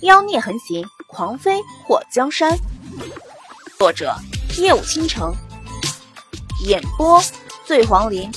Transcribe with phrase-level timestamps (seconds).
[0.00, 2.58] 妖孽横行，狂飞破江山。
[3.78, 4.14] 作者：
[4.58, 5.34] 夜舞倾城，
[6.66, 7.20] 演播：
[7.64, 8.30] 醉黄林。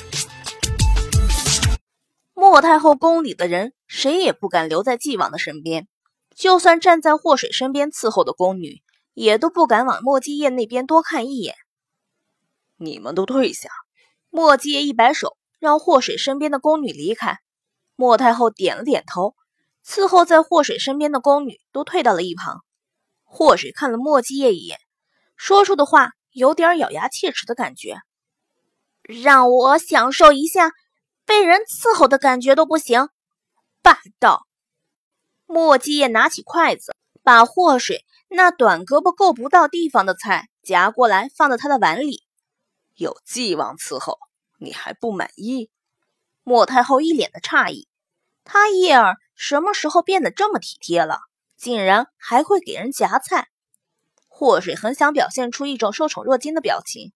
[2.33, 5.88] 莫太后宫里的人，谁也不敢留在纪王的身边，
[6.36, 8.81] 就算站在祸水身边伺候的宫女，
[9.13, 11.56] 也都不敢往莫继业那边多看一眼。
[12.78, 13.69] 你们都退下！
[14.29, 17.40] 莫继业一摆手，让祸水身边的宫女离开。
[17.95, 19.35] 莫太后点了点头。
[19.86, 22.63] 伺候在祸水身边的宫女都退到了一旁。
[23.23, 24.80] 祸水看了莫继业一眼，
[25.35, 27.98] 说出的话有点咬牙切齿的感觉。
[29.03, 30.71] 让我享受一下
[31.25, 33.09] 被人伺候的感觉都不行，
[33.84, 34.48] 霸道！
[35.45, 42.23] 莫继业拿起筷子，把祸水那短胳膊够不到地方的菜夹过来，放在他的碗里。
[42.95, 44.17] 有继王伺候，
[44.58, 45.70] 你还不满意？
[46.41, 47.88] 莫太后一脸的诧异。
[48.44, 51.20] 他叶儿什么时候变得这么体贴了？
[51.57, 53.50] 竟然还会给人夹菜。
[54.28, 57.14] 祸水很想表现出一种受宠若惊的表情，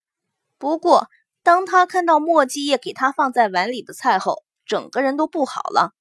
[0.58, 1.10] 不过
[1.44, 5.94] 当他看到墨迹叶给他放在碗里的菜后，整个人都不好了。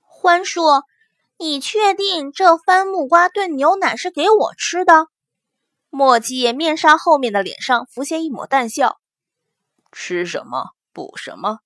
[0.00, 0.62] 欢叔，
[1.38, 5.06] 你确定这番木瓜炖牛奶是给我吃的？
[5.90, 9.00] 墨迹叶面纱后面的脸上浮现一抹淡笑。
[9.92, 11.60] 吃什么补什么？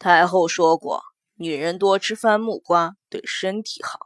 [0.00, 1.04] 太后说过。
[1.36, 3.98] 女人多吃番木瓜对身体好，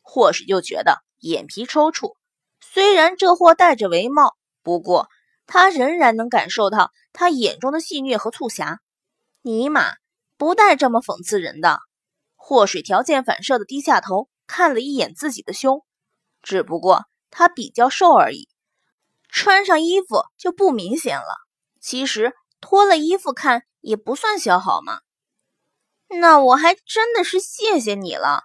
[0.00, 2.16] 或许就觉得眼皮抽搐。
[2.60, 5.08] 虽然这货戴着帷帽，不过
[5.46, 8.80] 他仍然能感受到他眼中的戏谑和促狭。
[9.42, 9.94] 尼玛，
[10.36, 11.80] 不带这么讽刺人的！
[12.36, 15.84] 祸水条件反射的低下头看了一眼自己的胸，
[16.42, 18.48] 只不过他比较瘦而已，
[19.28, 21.36] 穿上衣服就不明显了。
[21.80, 25.00] 其实脱了衣服看也不算小好嘛。
[26.12, 28.42] 那我还真的是谢谢你了。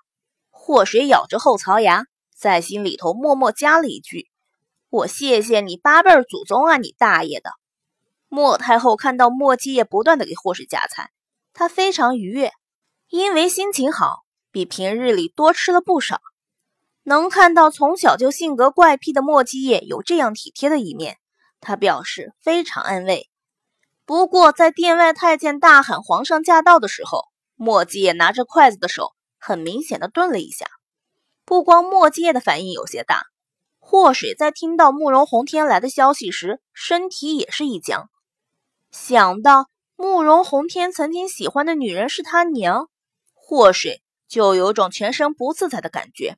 [0.52, 2.06] 祸水咬着后槽牙，
[2.38, 4.30] 在心里头默默加了一句
[4.90, 7.52] ：“我谢谢你八辈祖宗啊，你大爷的！”
[8.30, 11.12] 莫太后看到莫继业不断的给祸水夹菜，
[11.54, 12.52] 她非常愉悦，
[13.10, 16.22] 因为心情好，比平日里多吃了不少。
[17.04, 21.18] 能看到从小就性格怪癖的莫继业有这样体贴的一面，
[21.62, 23.30] 她表示非常安慰。
[24.06, 27.26] 不过在殿外太监大喊“皇上驾到”的时候，
[27.58, 30.68] 墨迹叶拿着筷子的手很明显的顿了一下，
[31.46, 33.24] 不光墨迹的反应有些大，
[33.80, 38.10] 祸水在听到慕容洪天来的消息时，身体也是一僵。
[38.92, 42.90] 想到慕容洪天曾经喜欢的女人是他娘，
[43.34, 46.38] 祸水就有种全身不自在的感觉。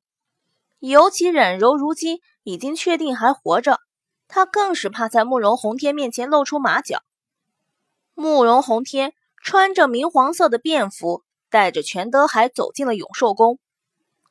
[0.79, 3.79] 尤其冉柔如今已经确定还活着，
[4.27, 7.01] 他更是怕在慕容洪天面前露出马脚。
[8.13, 9.13] 慕容洪天。
[9.49, 13.59] 穿着明黄色的便服，带着全德海走进了永寿宫。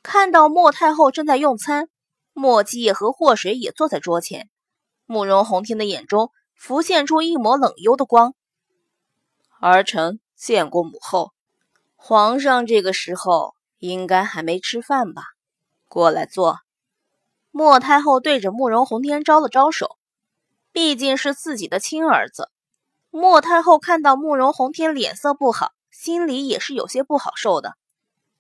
[0.03, 1.89] 看到莫太后正在用餐，
[2.35, 4.51] 莫继业和祸水也坐在桌前。
[5.07, 8.35] 慕容洪天的眼中浮现出一抹冷幽的光。
[9.59, 11.33] 儿臣见过母后，
[11.95, 15.23] 皇上这个时候应该还没吃饭吧？
[15.89, 16.59] 过来坐。
[17.51, 19.97] 莫太后对着慕容洪天招了招手，
[20.73, 22.51] 毕竟是自己的亲儿子。
[23.19, 27.73] 莫太后看到慕容洪天脸色不好，心里也是有些不好受的。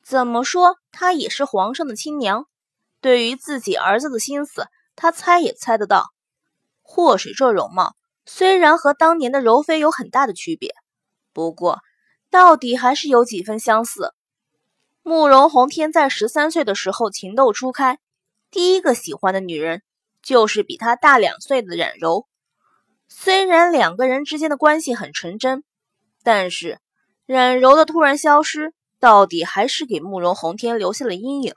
[0.04, 2.44] 怎么说，她也是皇上的亲娘，
[3.00, 6.08] 对于自己儿子的心思，她猜也猜得到。
[6.82, 10.74] 祸水这容貌虽然和当年的柔妃有很大的区别，
[11.32, 11.78] 不过
[12.28, 14.12] 到底还是有几分相似。
[15.02, 17.98] 慕容洪天在十三岁的时候情窦初开，
[18.50, 19.82] 第一个喜欢的女人
[20.20, 22.26] 就是比他大两岁的冉柔。
[23.08, 25.64] 虽然两个人之间的关系很纯真，
[26.22, 26.80] 但是
[27.24, 31.54] 冉柔的突然消失，到底还是给慕容洪天留下了阴影。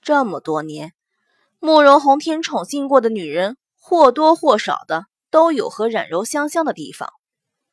[0.00, 0.92] 这么多年，
[1.58, 7.10] 慕容洪天宠幸过的女人，或多或少的都有和冉柔相像的地方。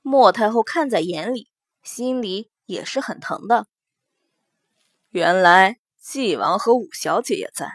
[0.02, 1.48] 莫太后看在眼里，
[1.84, 3.68] 心里也是很疼的。
[5.10, 7.70] 原来纪王和五小姐也在。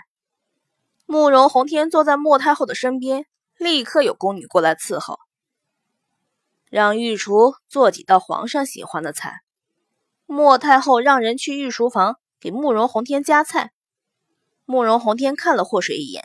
[1.04, 3.26] 慕容洪天坐在莫太后的身边。
[3.58, 5.18] 立刻有宫女过来伺候，
[6.68, 9.40] 让御厨做几道皇上喜欢的菜。
[10.26, 13.72] 莫太后让人去御厨房给慕容宏天夹菜。
[14.64, 16.24] 慕容宏天看了祸水一眼，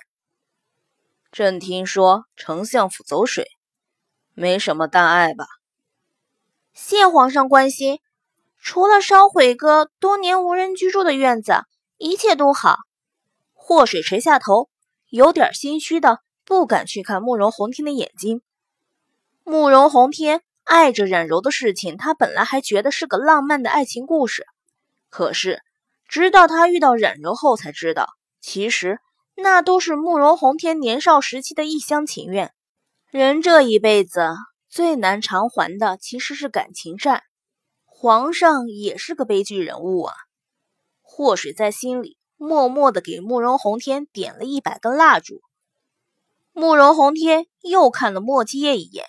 [1.32, 3.46] 朕听说丞相府走水，
[4.34, 5.46] 没什么大碍吧？
[6.74, 8.00] 谢皇上关心，
[8.58, 11.64] 除了烧毁个多年无人居住的院子，
[11.98, 12.78] 一切都好。
[13.54, 14.70] 祸水垂下头，
[15.10, 16.22] 有点心虚的。
[16.52, 18.42] 不敢去看慕容红天的眼睛。
[19.46, 24.46] 慕容红天爱着冉柔的事情，他本来还觉得是个浪漫的爱情故事，
[25.10, 25.62] 可是
[26.10, 28.10] 直到他遇到冉柔后，才知道
[28.42, 29.00] 其实
[29.36, 32.52] 那都是慕容红天年少时期的一厢情愿。
[33.12, 34.36] 人这一辈子
[34.68, 37.24] 最难偿还的其实是感情债。
[37.86, 40.14] 皇上也是个悲剧人物啊！
[41.02, 45.42] 祸水在心里默默的给慕容红天点了一百根蜡烛。
[46.54, 49.06] 慕容洪天又看了莫继业一眼，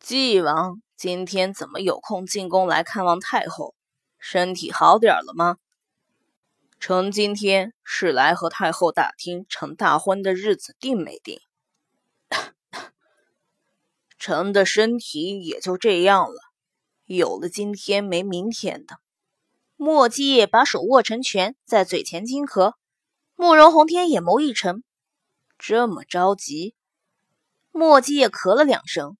[0.00, 3.74] 纪王今天怎么有空进宫来看望太后？
[4.18, 5.56] 身体好点了吗？
[6.78, 11.40] 臣今天是来和太后打听臣大婚的日子定没定。
[14.18, 16.40] 臣的身体也就这样了。
[17.06, 18.98] 有了今天没明天的。
[19.76, 22.74] 莫继业把手握成拳，在嘴前轻咳。
[23.36, 24.84] 慕容洪天眼眸一沉，
[25.58, 26.74] 这么着急？
[27.70, 29.16] 莫继业咳了两声。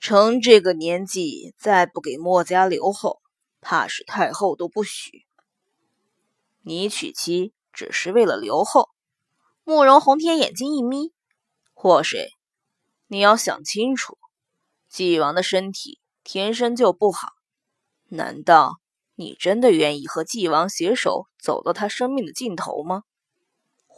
[0.00, 3.20] 臣这个年纪再不给墨家留后，
[3.60, 5.26] 怕是太后都不许。
[6.62, 8.90] 你娶妻只是为了留后？
[9.64, 11.12] 慕容洪天眼睛一眯，
[11.74, 12.32] 祸水，
[13.06, 14.16] 你要想清楚，
[14.88, 16.00] 纪王的身体。
[16.24, 17.28] 天生就不好，
[18.08, 18.80] 难道
[19.14, 23.04] 你真的愿意和纪王携手走到他生命的尽头吗？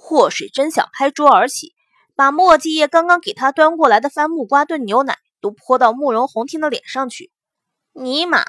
[0.03, 1.75] 祸水真想拍桌而起，
[2.17, 7.31] 把莫继业刚刚给他端过来的番木瓜炖牛奶都泼到慕容红天的脸上去。
[7.93, 8.45] 尼玛，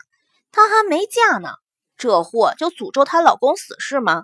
[0.52, 1.50] 她还没嫁呢，
[1.98, 4.24] 这货就诅咒她老公死是吗？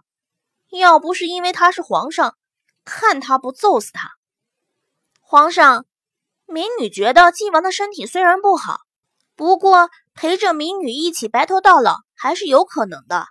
[0.69, 2.35] 要不是因为他是皇上，
[2.83, 4.11] 看他不揍死他！
[5.21, 5.85] 皇上，
[6.45, 8.79] 民女觉得晋王的身体虽然不好。
[9.35, 13.27] 不过陪着民女一起白头到老还是有可能的。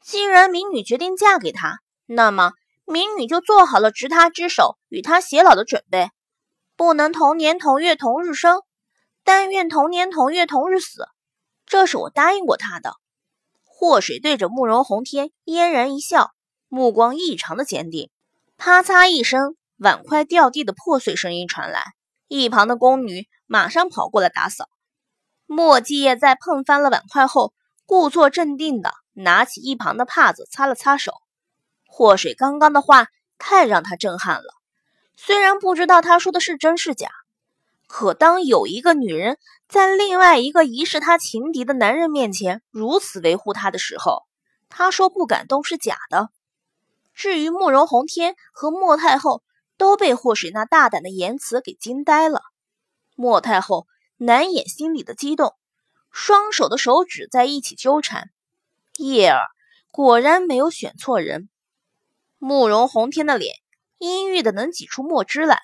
[0.00, 2.52] 既然民女决定嫁给他，那么
[2.84, 6.10] 民女就做好了执他之手与他偕老的准备。
[6.76, 8.60] 不能同年同月同日生，
[9.22, 11.06] 但愿同年同月同日死。
[11.66, 12.94] 这是我答应过他的。
[13.64, 16.30] 祸水对着慕容红天嫣然一笑，
[16.68, 18.10] 目光异常的坚定。
[18.56, 21.92] 啪嚓一声，碗筷掉地的破碎声音传来，
[22.28, 24.68] 一旁的宫女马上跑过来打扫。
[25.46, 27.52] 莫继业在碰翻了碗筷后，
[27.86, 31.12] 故作镇定的拿起一旁的帕子擦了擦手。
[31.96, 33.06] 祸水刚刚的话
[33.38, 34.52] 太让他震撼了，
[35.16, 37.08] 虽然不知道他说的是真是假，
[37.86, 39.38] 可当有一个女人
[39.68, 44.24] 在另外一个疑视他情敌的男人面前如此维护他的时候，
[44.68, 46.30] 他说不感动是假的。
[47.14, 49.44] 至于慕容洪天和莫太后，
[49.76, 52.42] 都被祸水那大胆的言辞给惊呆了。
[53.14, 53.86] 莫太后。
[54.16, 55.54] 难掩心里的激动，
[56.12, 58.30] 双手的手指在一起纠缠。
[58.96, 59.42] 叶儿
[59.90, 61.48] 果然没有选错人。
[62.38, 63.56] 慕容洪天的脸
[63.98, 65.60] 阴郁的能挤出墨汁来。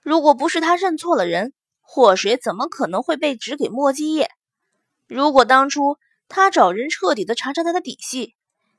[0.00, 4.30] 如果不是他认错了人，祸水怎么可能会被指给墨迹业？
[5.06, 5.98] 如果当初
[6.28, 8.34] 他找人彻底的查查他的底细，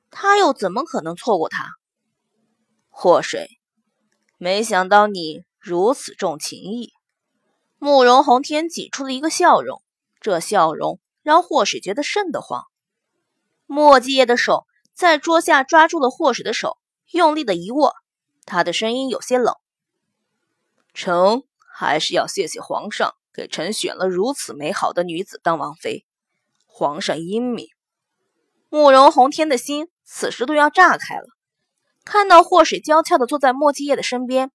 [0.10, 1.75] 他又怎么可能错过他？
[2.90, 3.48] 祸水，
[4.38, 6.92] 没想到你如此重情义。
[7.78, 9.81] 慕容洪天挤出了一个笑容，
[10.19, 12.63] 这笑容让祸水觉得瘆得慌。
[13.66, 16.78] 墨迹业的手在桌下抓住了祸水的手，
[17.12, 17.94] 用力的一握，
[18.46, 19.56] 他的声音有些冷
[20.94, 26.06] ：“臣还是要谢谢皇上给臣选了如此美好的女子当王妃。
[26.66, 27.68] 皇上英明。”
[28.69, 31.25] 慕容洪天的心此时都要炸开了，
[32.06, 34.51] 看到祸水娇俏的坐在莫继业的身边，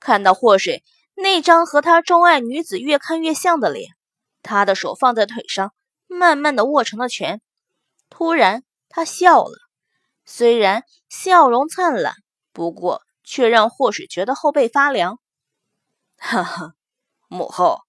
[0.00, 0.82] 看到祸水。
[1.14, 3.90] 那张和他钟爱女子越看越像的脸，
[4.42, 5.72] 他的手放在腿上，
[6.08, 7.40] 慢慢的握成了拳。
[8.08, 9.52] 突然，他笑了，
[10.24, 12.14] 虽然笑容灿烂，
[12.52, 15.18] 不过却让祸水觉得后背发凉。
[16.16, 16.74] 哈哈，
[17.28, 17.80] 母后，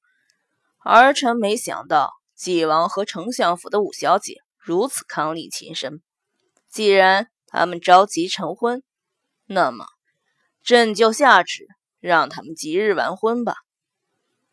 [0.83, 6.01] 儿臣没想到纪王和丞相府的五小姐如此伉俪情深。
[6.69, 8.83] 既然他们着急成婚，
[9.45, 9.85] 那么
[10.63, 11.67] 朕就下旨。
[12.03, 13.55] 让他们即日完婚吧。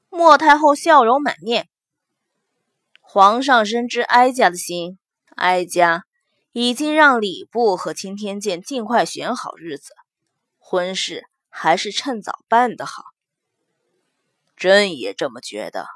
[0.09, 1.69] 莫太后笑容满面。
[3.01, 5.01] 皇上深知哀家的心，
[5.35, 6.05] 哀家
[6.53, 9.95] 已经让礼部和青天剑尽快选好日子，
[10.59, 13.05] 婚事还是趁早办的好。
[14.57, 15.87] 朕也这么觉得。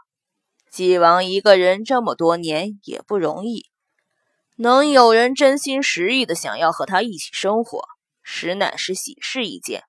[0.71, 3.71] 纪王一个人这么多年也不容易，
[4.57, 7.85] 能有人真心实意的想要和他一起生活，
[8.23, 9.85] 实乃是喜事一件。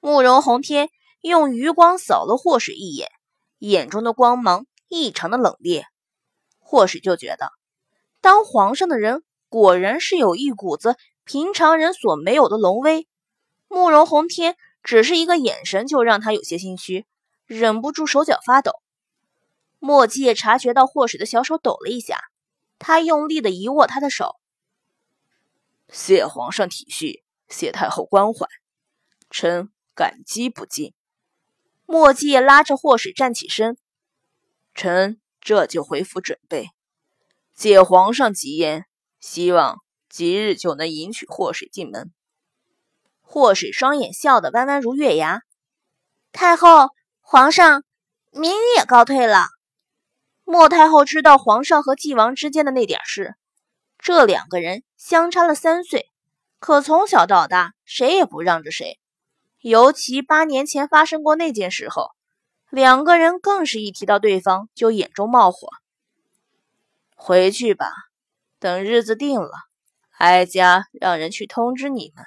[0.00, 0.88] 慕容洪天
[1.20, 3.10] 用余光扫了祸水一眼，
[3.58, 5.84] 眼中的光芒异常的冷冽。
[6.58, 7.50] 祸水就觉得，
[8.22, 13.06] 当皇上的人果然是有一股子平常人所没有的龙威。
[13.68, 17.04] 慕容洪天只是一个眼神，就让他有些心虚，
[17.44, 18.80] 忍不住手脚发抖。
[19.78, 22.18] 莫迹也察觉到祸水的小手抖了一下，
[22.78, 24.36] 他用力的一握他的手
[25.88, 28.46] ：“谢皇上体恤，谢太后关怀，
[29.30, 30.94] 臣感激不尽。
[31.86, 33.76] 墨迹拉着祸水站起身，
[34.74, 36.70] 臣这就回府准备。
[37.54, 38.86] 借皇上吉言，
[39.20, 42.12] 希望即日就能迎娶祸水进门。
[43.20, 45.42] 祸水双眼笑得弯弯如月牙。
[46.32, 46.88] 太后，
[47.20, 47.84] 皇上，
[48.32, 49.46] 明宇也告退了。
[50.44, 53.36] 莫太后知道皇上和纪王之间的那点事，
[53.98, 56.10] 这两个人相差了三岁，
[56.58, 58.98] 可从小到大谁也不让着谁。
[59.60, 62.10] 尤其八年前发生过那件事后，
[62.70, 65.68] 两个人更是一提到对方就眼中冒火。
[67.14, 67.92] 回去吧，
[68.60, 69.50] 等日子定了，
[70.18, 72.24] 哀家让人去通知你们。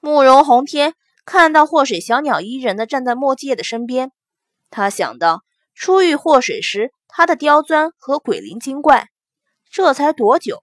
[0.00, 0.94] 慕容宏天
[1.26, 4.12] 看到祸水小鸟依人的站在墨界的身边，
[4.70, 5.44] 他想到。
[5.74, 9.08] 初遇祸水时，他的刁钻和鬼灵精怪，
[9.70, 10.62] 这才多久，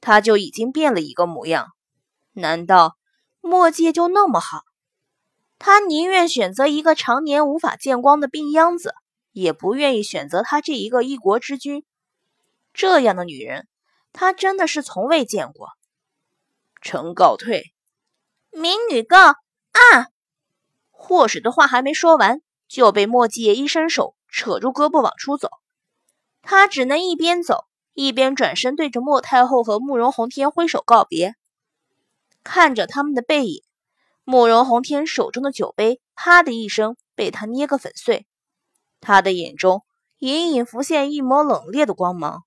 [0.00, 1.72] 他就已经变了一个模样？
[2.34, 2.96] 难道
[3.40, 4.62] 墨界就那么好？
[5.58, 8.94] 他宁愿选择一个常年无法见光的病秧子，
[9.32, 11.84] 也不愿意选择他这一个一国之君。
[12.72, 13.66] 这样的女人，
[14.14, 15.68] 他真的是从未见过。
[16.80, 17.74] 臣告退。
[18.50, 20.08] 民女告啊！
[20.90, 24.16] 祸水的话还没说完，就被墨界一伸手。
[24.36, 25.48] 扯住胳膊往出走，
[26.42, 31.36] 他只能一边走一边转身对着莫太后和慕容宏天挥手告别。
[32.42, 33.62] 看着他们的背影，
[34.24, 38.26] 慕容宏天手中的酒杯啪的一声被他捏个粉碎，
[39.00, 39.84] 他的眼中
[40.18, 42.42] 隐隐浮现一抹冷冽的光芒。